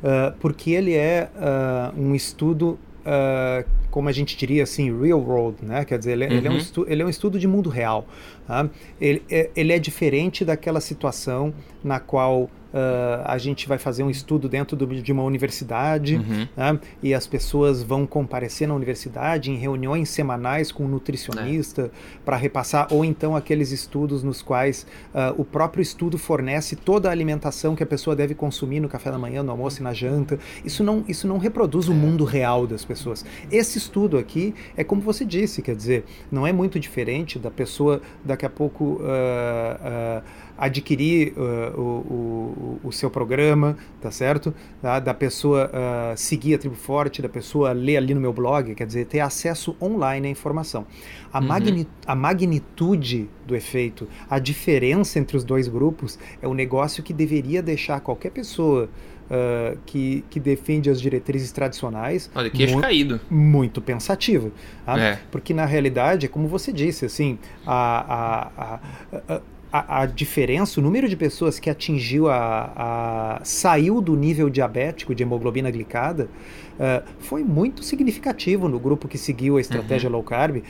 [0.02, 5.65] uh, porque ele é uh, um estudo uh, como a gente diria assim, real world,
[5.65, 5.85] né?
[5.85, 6.33] Quer dizer, ele, uhum.
[6.33, 6.85] ele, é, um uhum.
[6.87, 8.07] ele é um estudo de mundo real.
[8.47, 8.69] Tá?
[9.01, 14.08] Ele, é, ele é diferente daquela situação na qual Uh, a gente vai fazer um
[14.08, 16.48] estudo dentro do, de uma universidade uhum.
[16.56, 16.78] né?
[17.02, 21.90] e as pessoas vão comparecer na universidade em reuniões semanais com um nutricionista é.
[22.24, 27.12] para repassar, ou então aqueles estudos nos quais uh, o próprio estudo fornece toda a
[27.12, 30.38] alimentação que a pessoa deve consumir no café da manhã, no almoço e na janta.
[30.64, 31.94] Isso não, isso não reproduz o é.
[31.94, 33.24] mundo real das pessoas.
[33.50, 38.00] Esse estudo aqui é como você disse, quer dizer, não é muito diferente da pessoa
[38.24, 39.00] daqui a pouco.
[39.02, 40.22] Uh,
[40.57, 44.55] adquirir uh, o, o, o, seu programa, tá certo?
[44.81, 48.75] Da, da pessoa uh, seguir a Tribo Forte, da pessoa ler ali no meu blog,
[48.75, 50.87] quer dizer, ter acesso online à informação.
[51.33, 51.47] A, uhum.
[51.47, 57.12] magni a magnitude do efeito, a diferença entre os dois grupos é um negócio que
[57.12, 58.88] deveria deixar qualquer pessoa
[59.23, 62.31] Uh, que, que defende as diretrizes tradicionais.
[62.35, 63.21] Olha, queixo muito, caído.
[63.31, 64.51] Muito pensativa.
[64.85, 65.01] Tá?
[65.01, 65.19] É.
[65.31, 68.81] Porque, na realidade, é como você disse, assim, a, a,
[69.37, 69.41] a,
[69.72, 75.14] a, a, diferença, o número de pessoas que atingiu a, a saiu do nível diabético
[75.14, 76.28] de hemoglobina glicada
[76.74, 80.16] uh, foi muito significativo no grupo que seguiu a estratégia uhum.
[80.16, 80.58] low carb.
[80.58, 80.62] Uh,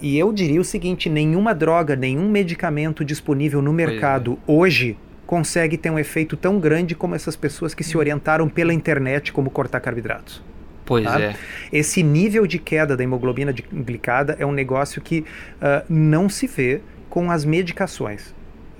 [0.00, 4.52] e eu diria o seguinte: nenhuma droga, nenhum medicamento disponível no mercado é.
[4.52, 8.00] hoje consegue ter um efeito tão grande como essas pessoas que se uhum.
[8.00, 10.42] orientaram pela internet como cortar carboidratos.
[10.86, 11.20] Pois tá?
[11.20, 11.36] é.
[11.72, 16.80] Esse nível de queda da hemoglobina glicada é um negócio que uh, não se vê
[17.10, 18.35] com as medicações.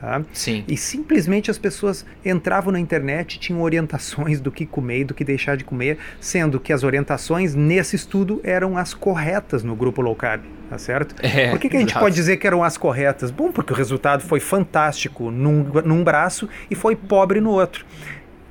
[0.06, 0.22] Tá?
[0.32, 0.62] Sim.
[0.68, 5.12] E simplesmente as pessoas entravam na internet e tinham orientações do que comer e do
[5.12, 10.00] que deixar de comer, sendo que as orientações nesse estudo eram as corretas no grupo
[10.00, 11.16] low carb, tá certo?
[11.20, 12.04] É, Por que, que a gente exato.
[12.04, 13.32] pode dizer que eram as corretas?
[13.32, 17.84] Bom, porque o resultado foi fantástico num, num braço e foi pobre no outro.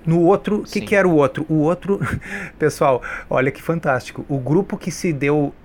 [0.06, 1.46] No outro, o que, que era o outro?
[1.48, 2.02] O outro,
[2.60, 4.26] pessoal, olha que fantástico.
[4.28, 5.56] O grupo que se deu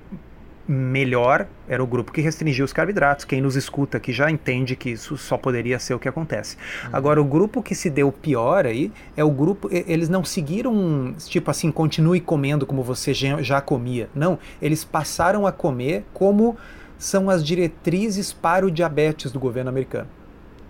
[0.71, 3.25] melhor era o grupo que restringia os carboidratos.
[3.25, 6.57] Quem nos escuta aqui já entende que isso só poderia ser o que acontece.
[6.85, 6.91] Uhum.
[6.93, 9.69] Agora, o grupo que se deu pior aí é o grupo.
[9.73, 14.09] Eles não seguiram, tipo assim, continue comendo como você já comia.
[14.15, 16.57] Não, eles passaram a comer como
[16.97, 20.09] são as diretrizes para o diabetes do governo americano.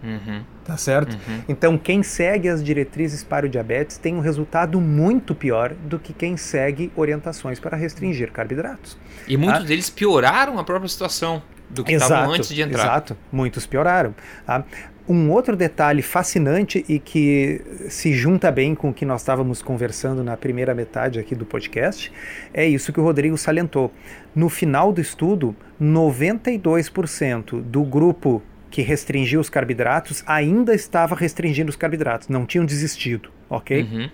[0.02, 0.42] Uhum.
[0.70, 1.14] Tá certo?
[1.14, 1.42] Uhum.
[1.48, 6.12] Então, quem segue as diretrizes para o diabetes tem um resultado muito pior do que
[6.12, 8.96] quem segue orientações para restringir carboidratos.
[9.26, 9.66] E muitos tá?
[9.66, 12.84] deles pioraram a própria situação do que estavam antes de entrar.
[12.84, 14.14] Exato, muitos pioraram.
[14.46, 14.64] Tá?
[15.08, 20.22] Um outro detalhe fascinante e que se junta bem com o que nós estávamos conversando
[20.22, 22.12] na primeira metade aqui do podcast
[22.54, 23.92] é isso que o Rodrigo salientou.
[24.36, 31.76] No final do estudo, 92% do grupo que restringiu os carboidratos ainda estava restringindo os
[31.76, 33.82] carboidratos, não tinham desistido, ok?
[33.82, 34.10] Uhum.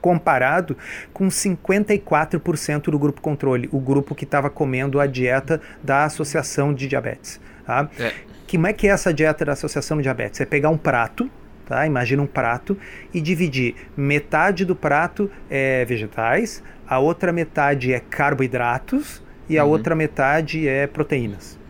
[0.00, 0.76] Comparado
[1.12, 6.88] com 54% do grupo controle, o grupo que estava comendo a dieta da Associação de
[6.88, 7.40] Diabetes.
[7.64, 7.88] Tá?
[7.98, 8.12] É.
[8.50, 10.40] Como é que é essa dieta da Associação de Diabetes?
[10.40, 11.30] É pegar um prato,
[11.64, 11.86] tá?
[11.86, 12.76] Imagina um prato
[13.14, 19.70] e dividir metade do prato é vegetais, a outra metade é carboidratos e a uhum.
[19.70, 21.61] outra metade é proteínas.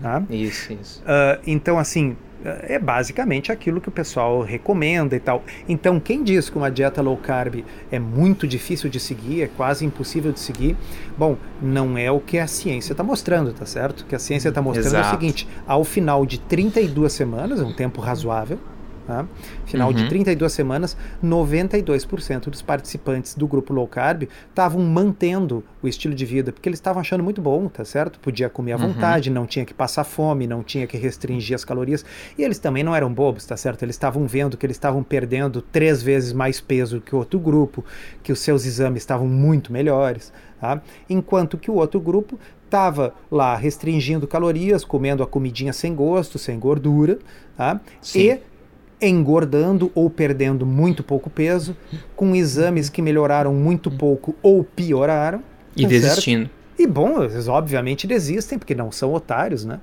[0.00, 0.22] Tá?
[0.30, 1.02] Isso, isso.
[1.02, 5.42] Uh, então, assim, é basicamente aquilo que o pessoal recomenda e tal.
[5.68, 9.84] Então, quem diz que uma dieta low carb é muito difícil de seguir, é quase
[9.84, 10.76] impossível de seguir,
[11.16, 14.00] bom, não é o que a ciência está mostrando, tá certo?
[14.00, 15.06] O que a ciência está mostrando Exato.
[15.06, 18.58] é o seguinte: ao final de 32 semanas, é um tempo razoável,
[19.06, 19.26] Tá?
[19.66, 19.94] Final uhum.
[19.94, 26.24] de 32 semanas, 92% dos participantes do grupo low carb estavam mantendo o estilo de
[26.24, 28.18] vida, porque eles estavam achando muito bom, tá certo?
[28.18, 28.92] Podia comer à uhum.
[28.92, 29.34] vontade, uhum.
[29.34, 32.04] não tinha que passar fome, não tinha que restringir as calorias.
[32.38, 33.82] E eles também não eram bobos, tá certo?
[33.82, 37.84] Eles estavam vendo que eles estavam perdendo três vezes mais peso que o outro grupo,
[38.22, 40.32] que os seus exames estavam muito melhores.
[40.58, 40.80] Tá?
[41.10, 46.58] Enquanto que o outro grupo estava lá restringindo calorias, comendo a comidinha sem gosto, sem
[46.58, 47.18] gordura,
[47.56, 47.80] tá?
[48.14, 48.40] e
[49.00, 51.76] engordando ou perdendo muito pouco peso,
[52.16, 55.42] com exames que melhoraram muito pouco ou pioraram.
[55.76, 56.44] E tá desistindo.
[56.44, 56.64] Certo?
[56.78, 59.80] E bom, eles obviamente desistem, porque não são otários, né?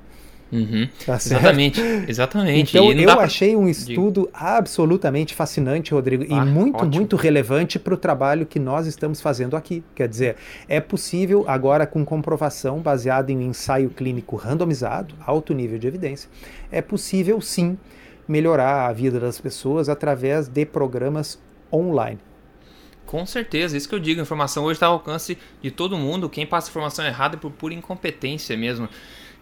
[0.51, 0.87] Uhum.
[1.05, 2.77] Tá exatamente, exatamente.
[2.77, 3.23] Então eu pra...
[3.23, 6.95] achei um estudo absolutamente fascinante, Rodrigo, ah, e muito, ótimo.
[6.95, 9.81] muito relevante para o trabalho que nós estamos fazendo aqui.
[9.95, 10.35] Quer dizer,
[10.67, 16.29] é possível agora com comprovação baseada em um ensaio clínico randomizado, alto nível de evidência,
[16.69, 17.77] é possível sim
[18.31, 21.37] melhorar a vida das pessoas através de programas
[21.71, 22.17] online.
[23.05, 26.29] Com certeza, isso que eu digo, a informação hoje está ao alcance de todo mundo.
[26.29, 28.87] Quem passa informação errada é por pura incompetência mesmo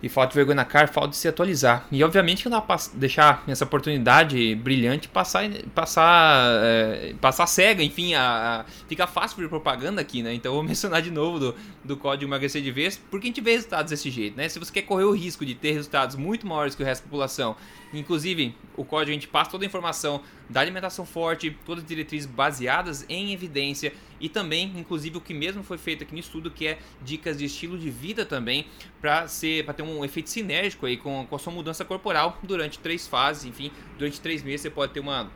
[0.02, 1.86] e falta de vergonha na cara, falta de se atualizar.
[1.92, 8.62] E obviamente que não deixar essa oportunidade brilhante passar passar é, passar cega, enfim, a,
[8.62, 10.34] a, fica fácil vir propaganda aqui, né?
[10.34, 13.54] Então vou mencionar de novo do, do código emagrecer de vez, porque a gente vê
[13.54, 14.48] resultados desse jeito, né?
[14.48, 17.10] Se você quer correr o risco de ter resultados muito maiores que o resto da
[17.10, 17.56] população,
[17.94, 22.26] inclusive o código a gente passa toda a informação da alimentação forte, todas as diretrizes
[22.26, 26.68] baseadas em evidência e também, inclusive, o que mesmo foi feito aqui no estudo, que
[26.68, 28.66] é dicas de estilo de vida também,
[29.00, 32.80] para ser para ter um efeito sinérgico aí com, com a sua mudança corporal durante
[32.80, 35.32] três fases, enfim, durante três meses você pode ter uma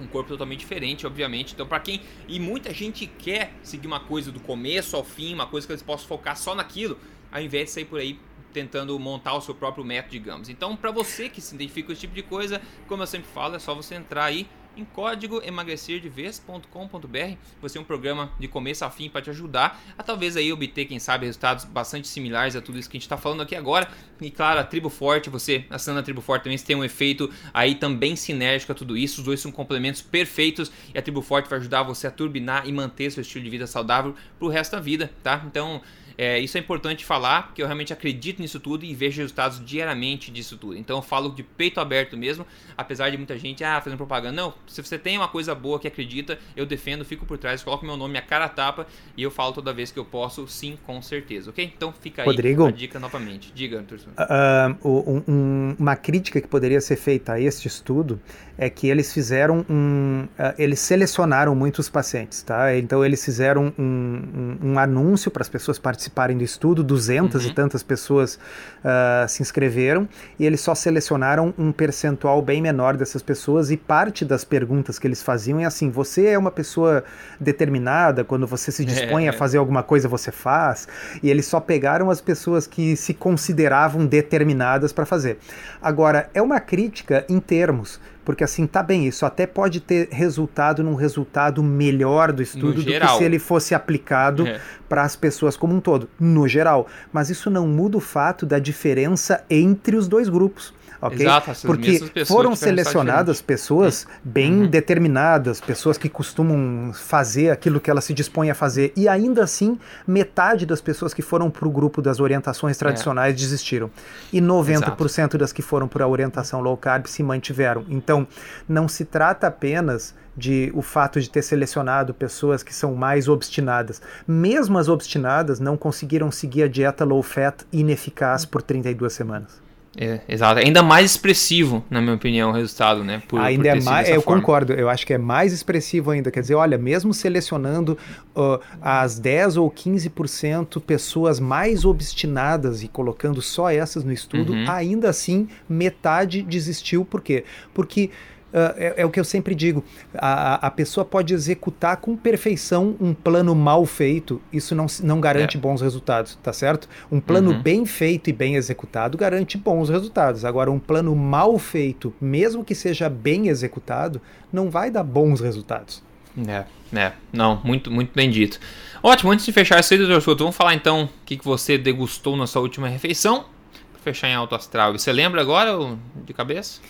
[0.00, 1.52] um corpo totalmente diferente, obviamente.
[1.52, 5.46] Então, para quem e muita gente quer seguir uma coisa do começo ao fim, uma
[5.46, 6.98] coisa que eles possam focar só naquilo,
[7.30, 8.18] ao invés de sair por aí
[8.52, 10.48] tentando montar o seu próprio método, digamos.
[10.48, 13.56] Então, para você que se identifica com esse tipo de coisa, como eu sempre falo,
[13.56, 17.36] é só você entrar aí em código emagrecerdevez.com.br.
[17.60, 20.84] Você é um programa de começo a fim para te ajudar a talvez aí obter,
[20.86, 23.88] quem sabe, resultados bastante similares a tudo isso que a gente está falando aqui agora.
[24.20, 27.74] E claro, a Tribo Forte, você assinando a Tribo Forte também tem um efeito aí
[27.74, 29.20] também sinérgico a tudo isso.
[29.20, 32.72] Os dois são complementos perfeitos e a Tribo Forte vai ajudar você a turbinar e
[32.72, 35.42] manter seu estilo de vida saudável para o resto da vida, tá?
[35.46, 35.82] Então,
[36.22, 40.30] é, isso é importante falar, porque eu realmente acredito nisso tudo e vejo resultados diariamente
[40.30, 40.76] disso tudo.
[40.76, 44.40] Então eu falo de peito aberto mesmo, apesar de muita gente ah, fazendo propaganda.
[44.40, 47.84] Não, se você tem uma coisa boa que acredita, eu defendo, fico por trás, coloco
[47.84, 51.02] meu nome, minha cara tapa e eu falo toda vez que eu posso, sim, com
[51.02, 51.72] certeza, ok?
[51.76, 53.52] Então fica aí Rodrigo, a dica novamente.
[53.52, 54.10] Diga, Anderson.
[54.10, 58.20] Uh, um, uma crítica que poderia ser feita a este estudo
[58.56, 60.28] é que eles fizeram um.
[60.38, 62.76] Uh, eles selecionaram muitos pacientes, tá?
[62.76, 67.50] Então eles fizeram um, um, um anúncio para as pessoas participarem do estudo, 200 uhum.
[67.50, 68.38] e tantas pessoas
[68.84, 74.24] uh, se inscreveram, e eles só selecionaram um percentual bem menor dessas pessoas, e parte
[74.24, 77.04] das perguntas que eles faziam é assim: você é uma pessoa
[77.40, 79.28] determinada, quando você se dispõe é.
[79.30, 80.86] a fazer alguma coisa, você faz,
[81.22, 85.38] e eles só pegaram as pessoas que se consideravam determinadas para fazer.
[85.80, 90.82] Agora, é uma crítica em termos Porque assim, tá bem, isso até pode ter resultado
[90.82, 94.60] num resultado melhor do estudo do que se ele fosse aplicado é.
[94.88, 96.86] para as pessoas como um todo, no geral.
[97.12, 100.72] Mas isso não muda o fato da diferença entre os dois grupos
[101.02, 101.20] ok?
[101.20, 104.10] Exato, Porque foram selecionadas pessoas uhum.
[104.24, 104.66] bem uhum.
[104.68, 109.76] determinadas, pessoas que costumam fazer aquilo que elas se dispõem a fazer, e ainda assim,
[110.06, 113.36] metade das pessoas que foram para o grupo das orientações tradicionais é.
[113.36, 113.90] desistiram.
[114.32, 115.38] E 90% Exato.
[115.38, 117.84] das que foram para a orientação low carb se mantiveram.
[117.88, 118.26] Então,
[118.68, 124.00] não se trata apenas de o fato de ter selecionado pessoas que são mais obstinadas.
[124.26, 129.60] Mesmo as obstinadas não conseguiram seguir a dieta low fat ineficaz por 32 semanas.
[129.96, 130.58] É, exato.
[130.58, 133.22] Ainda mais expressivo, na minha opinião, o resultado, né?
[133.28, 134.08] Por, ainda por é mais.
[134.08, 134.40] Eu forma.
[134.40, 134.72] concordo.
[134.72, 136.30] Eu acho que é mais expressivo ainda.
[136.30, 137.98] Quer dizer, olha, mesmo selecionando
[138.34, 144.64] uh, as 10 ou 15% pessoas mais obstinadas e colocando só essas no estudo, uhum.
[144.70, 147.04] ainda assim metade desistiu.
[147.04, 147.44] Por quê?
[147.74, 148.10] Porque
[148.52, 149.82] é, é, o que eu sempre digo.
[150.14, 155.56] A, a pessoa pode executar com perfeição um plano mal feito, isso não, não garante
[155.56, 155.60] é.
[155.60, 156.88] bons resultados, tá certo?
[157.10, 157.62] Um plano uhum.
[157.62, 160.44] bem feito e bem executado garante bons resultados.
[160.44, 164.20] Agora, um plano mal feito, mesmo que seja bem executado,
[164.52, 166.02] não vai dar bons resultados.
[166.46, 166.64] É,
[166.98, 168.58] é, não, muito, muito bem dito.
[169.02, 172.46] Ótimo, antes de fechar esse vídeo, vamos falar então o que, que você degustou na
[172.46, 173.44] sua última refeição.
[173.92, 174.92] Pra fechar em alto astral.
[174.92, 176.80] Você lembra agora de cabeça?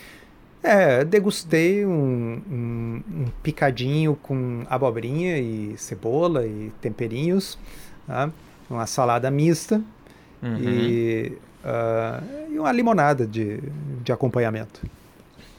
[0.63, 7.59] É, degustei um, um, um, picadinho com abobrinha e cebola e temperinhos,
[8.07, 8.31] tá?
[8.71, 9.83] uma salada mista
[10.41, 10.59] uhum.
[10.61, 11.33] e,
[11.65, 13.59] uh, e, uma limonada de,
[14.05, 14.81] de acompanhamento.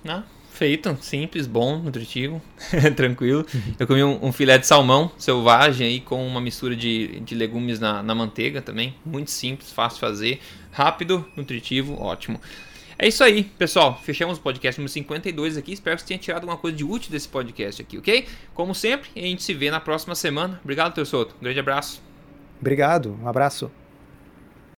[0.07, 2.41] Ah, feito, simples, bom, nutritivo,
[2.95, 3.45] tranquilo.
[3.77, 7.77] Eu comi um, um, filé de salmão selvagem aí com uma mistura de, de legumes
[7.77, 10.39] na, na manteiga também, muito simples, fácil de fazer,
[10.71, 12.39] rápido, nutritivo, ótimo.
[12.97, 13.99] É isso aí, pessoal.
[14.03, 15.73] Fechamos o podcast número 52 aqui.
[15.73, 18.27] Espero que você tenha tirado alguma coisa de útil desse podcast aqui, ok?
[18.53, 20.59] Como sempre, a gente se vê na próxima semana.
[20.63, 21.35] Obrigado, Teu Soto.
[21.39, 22.01] Um grande abraço.
[22.59, 23.71] Obrigado, um abraço.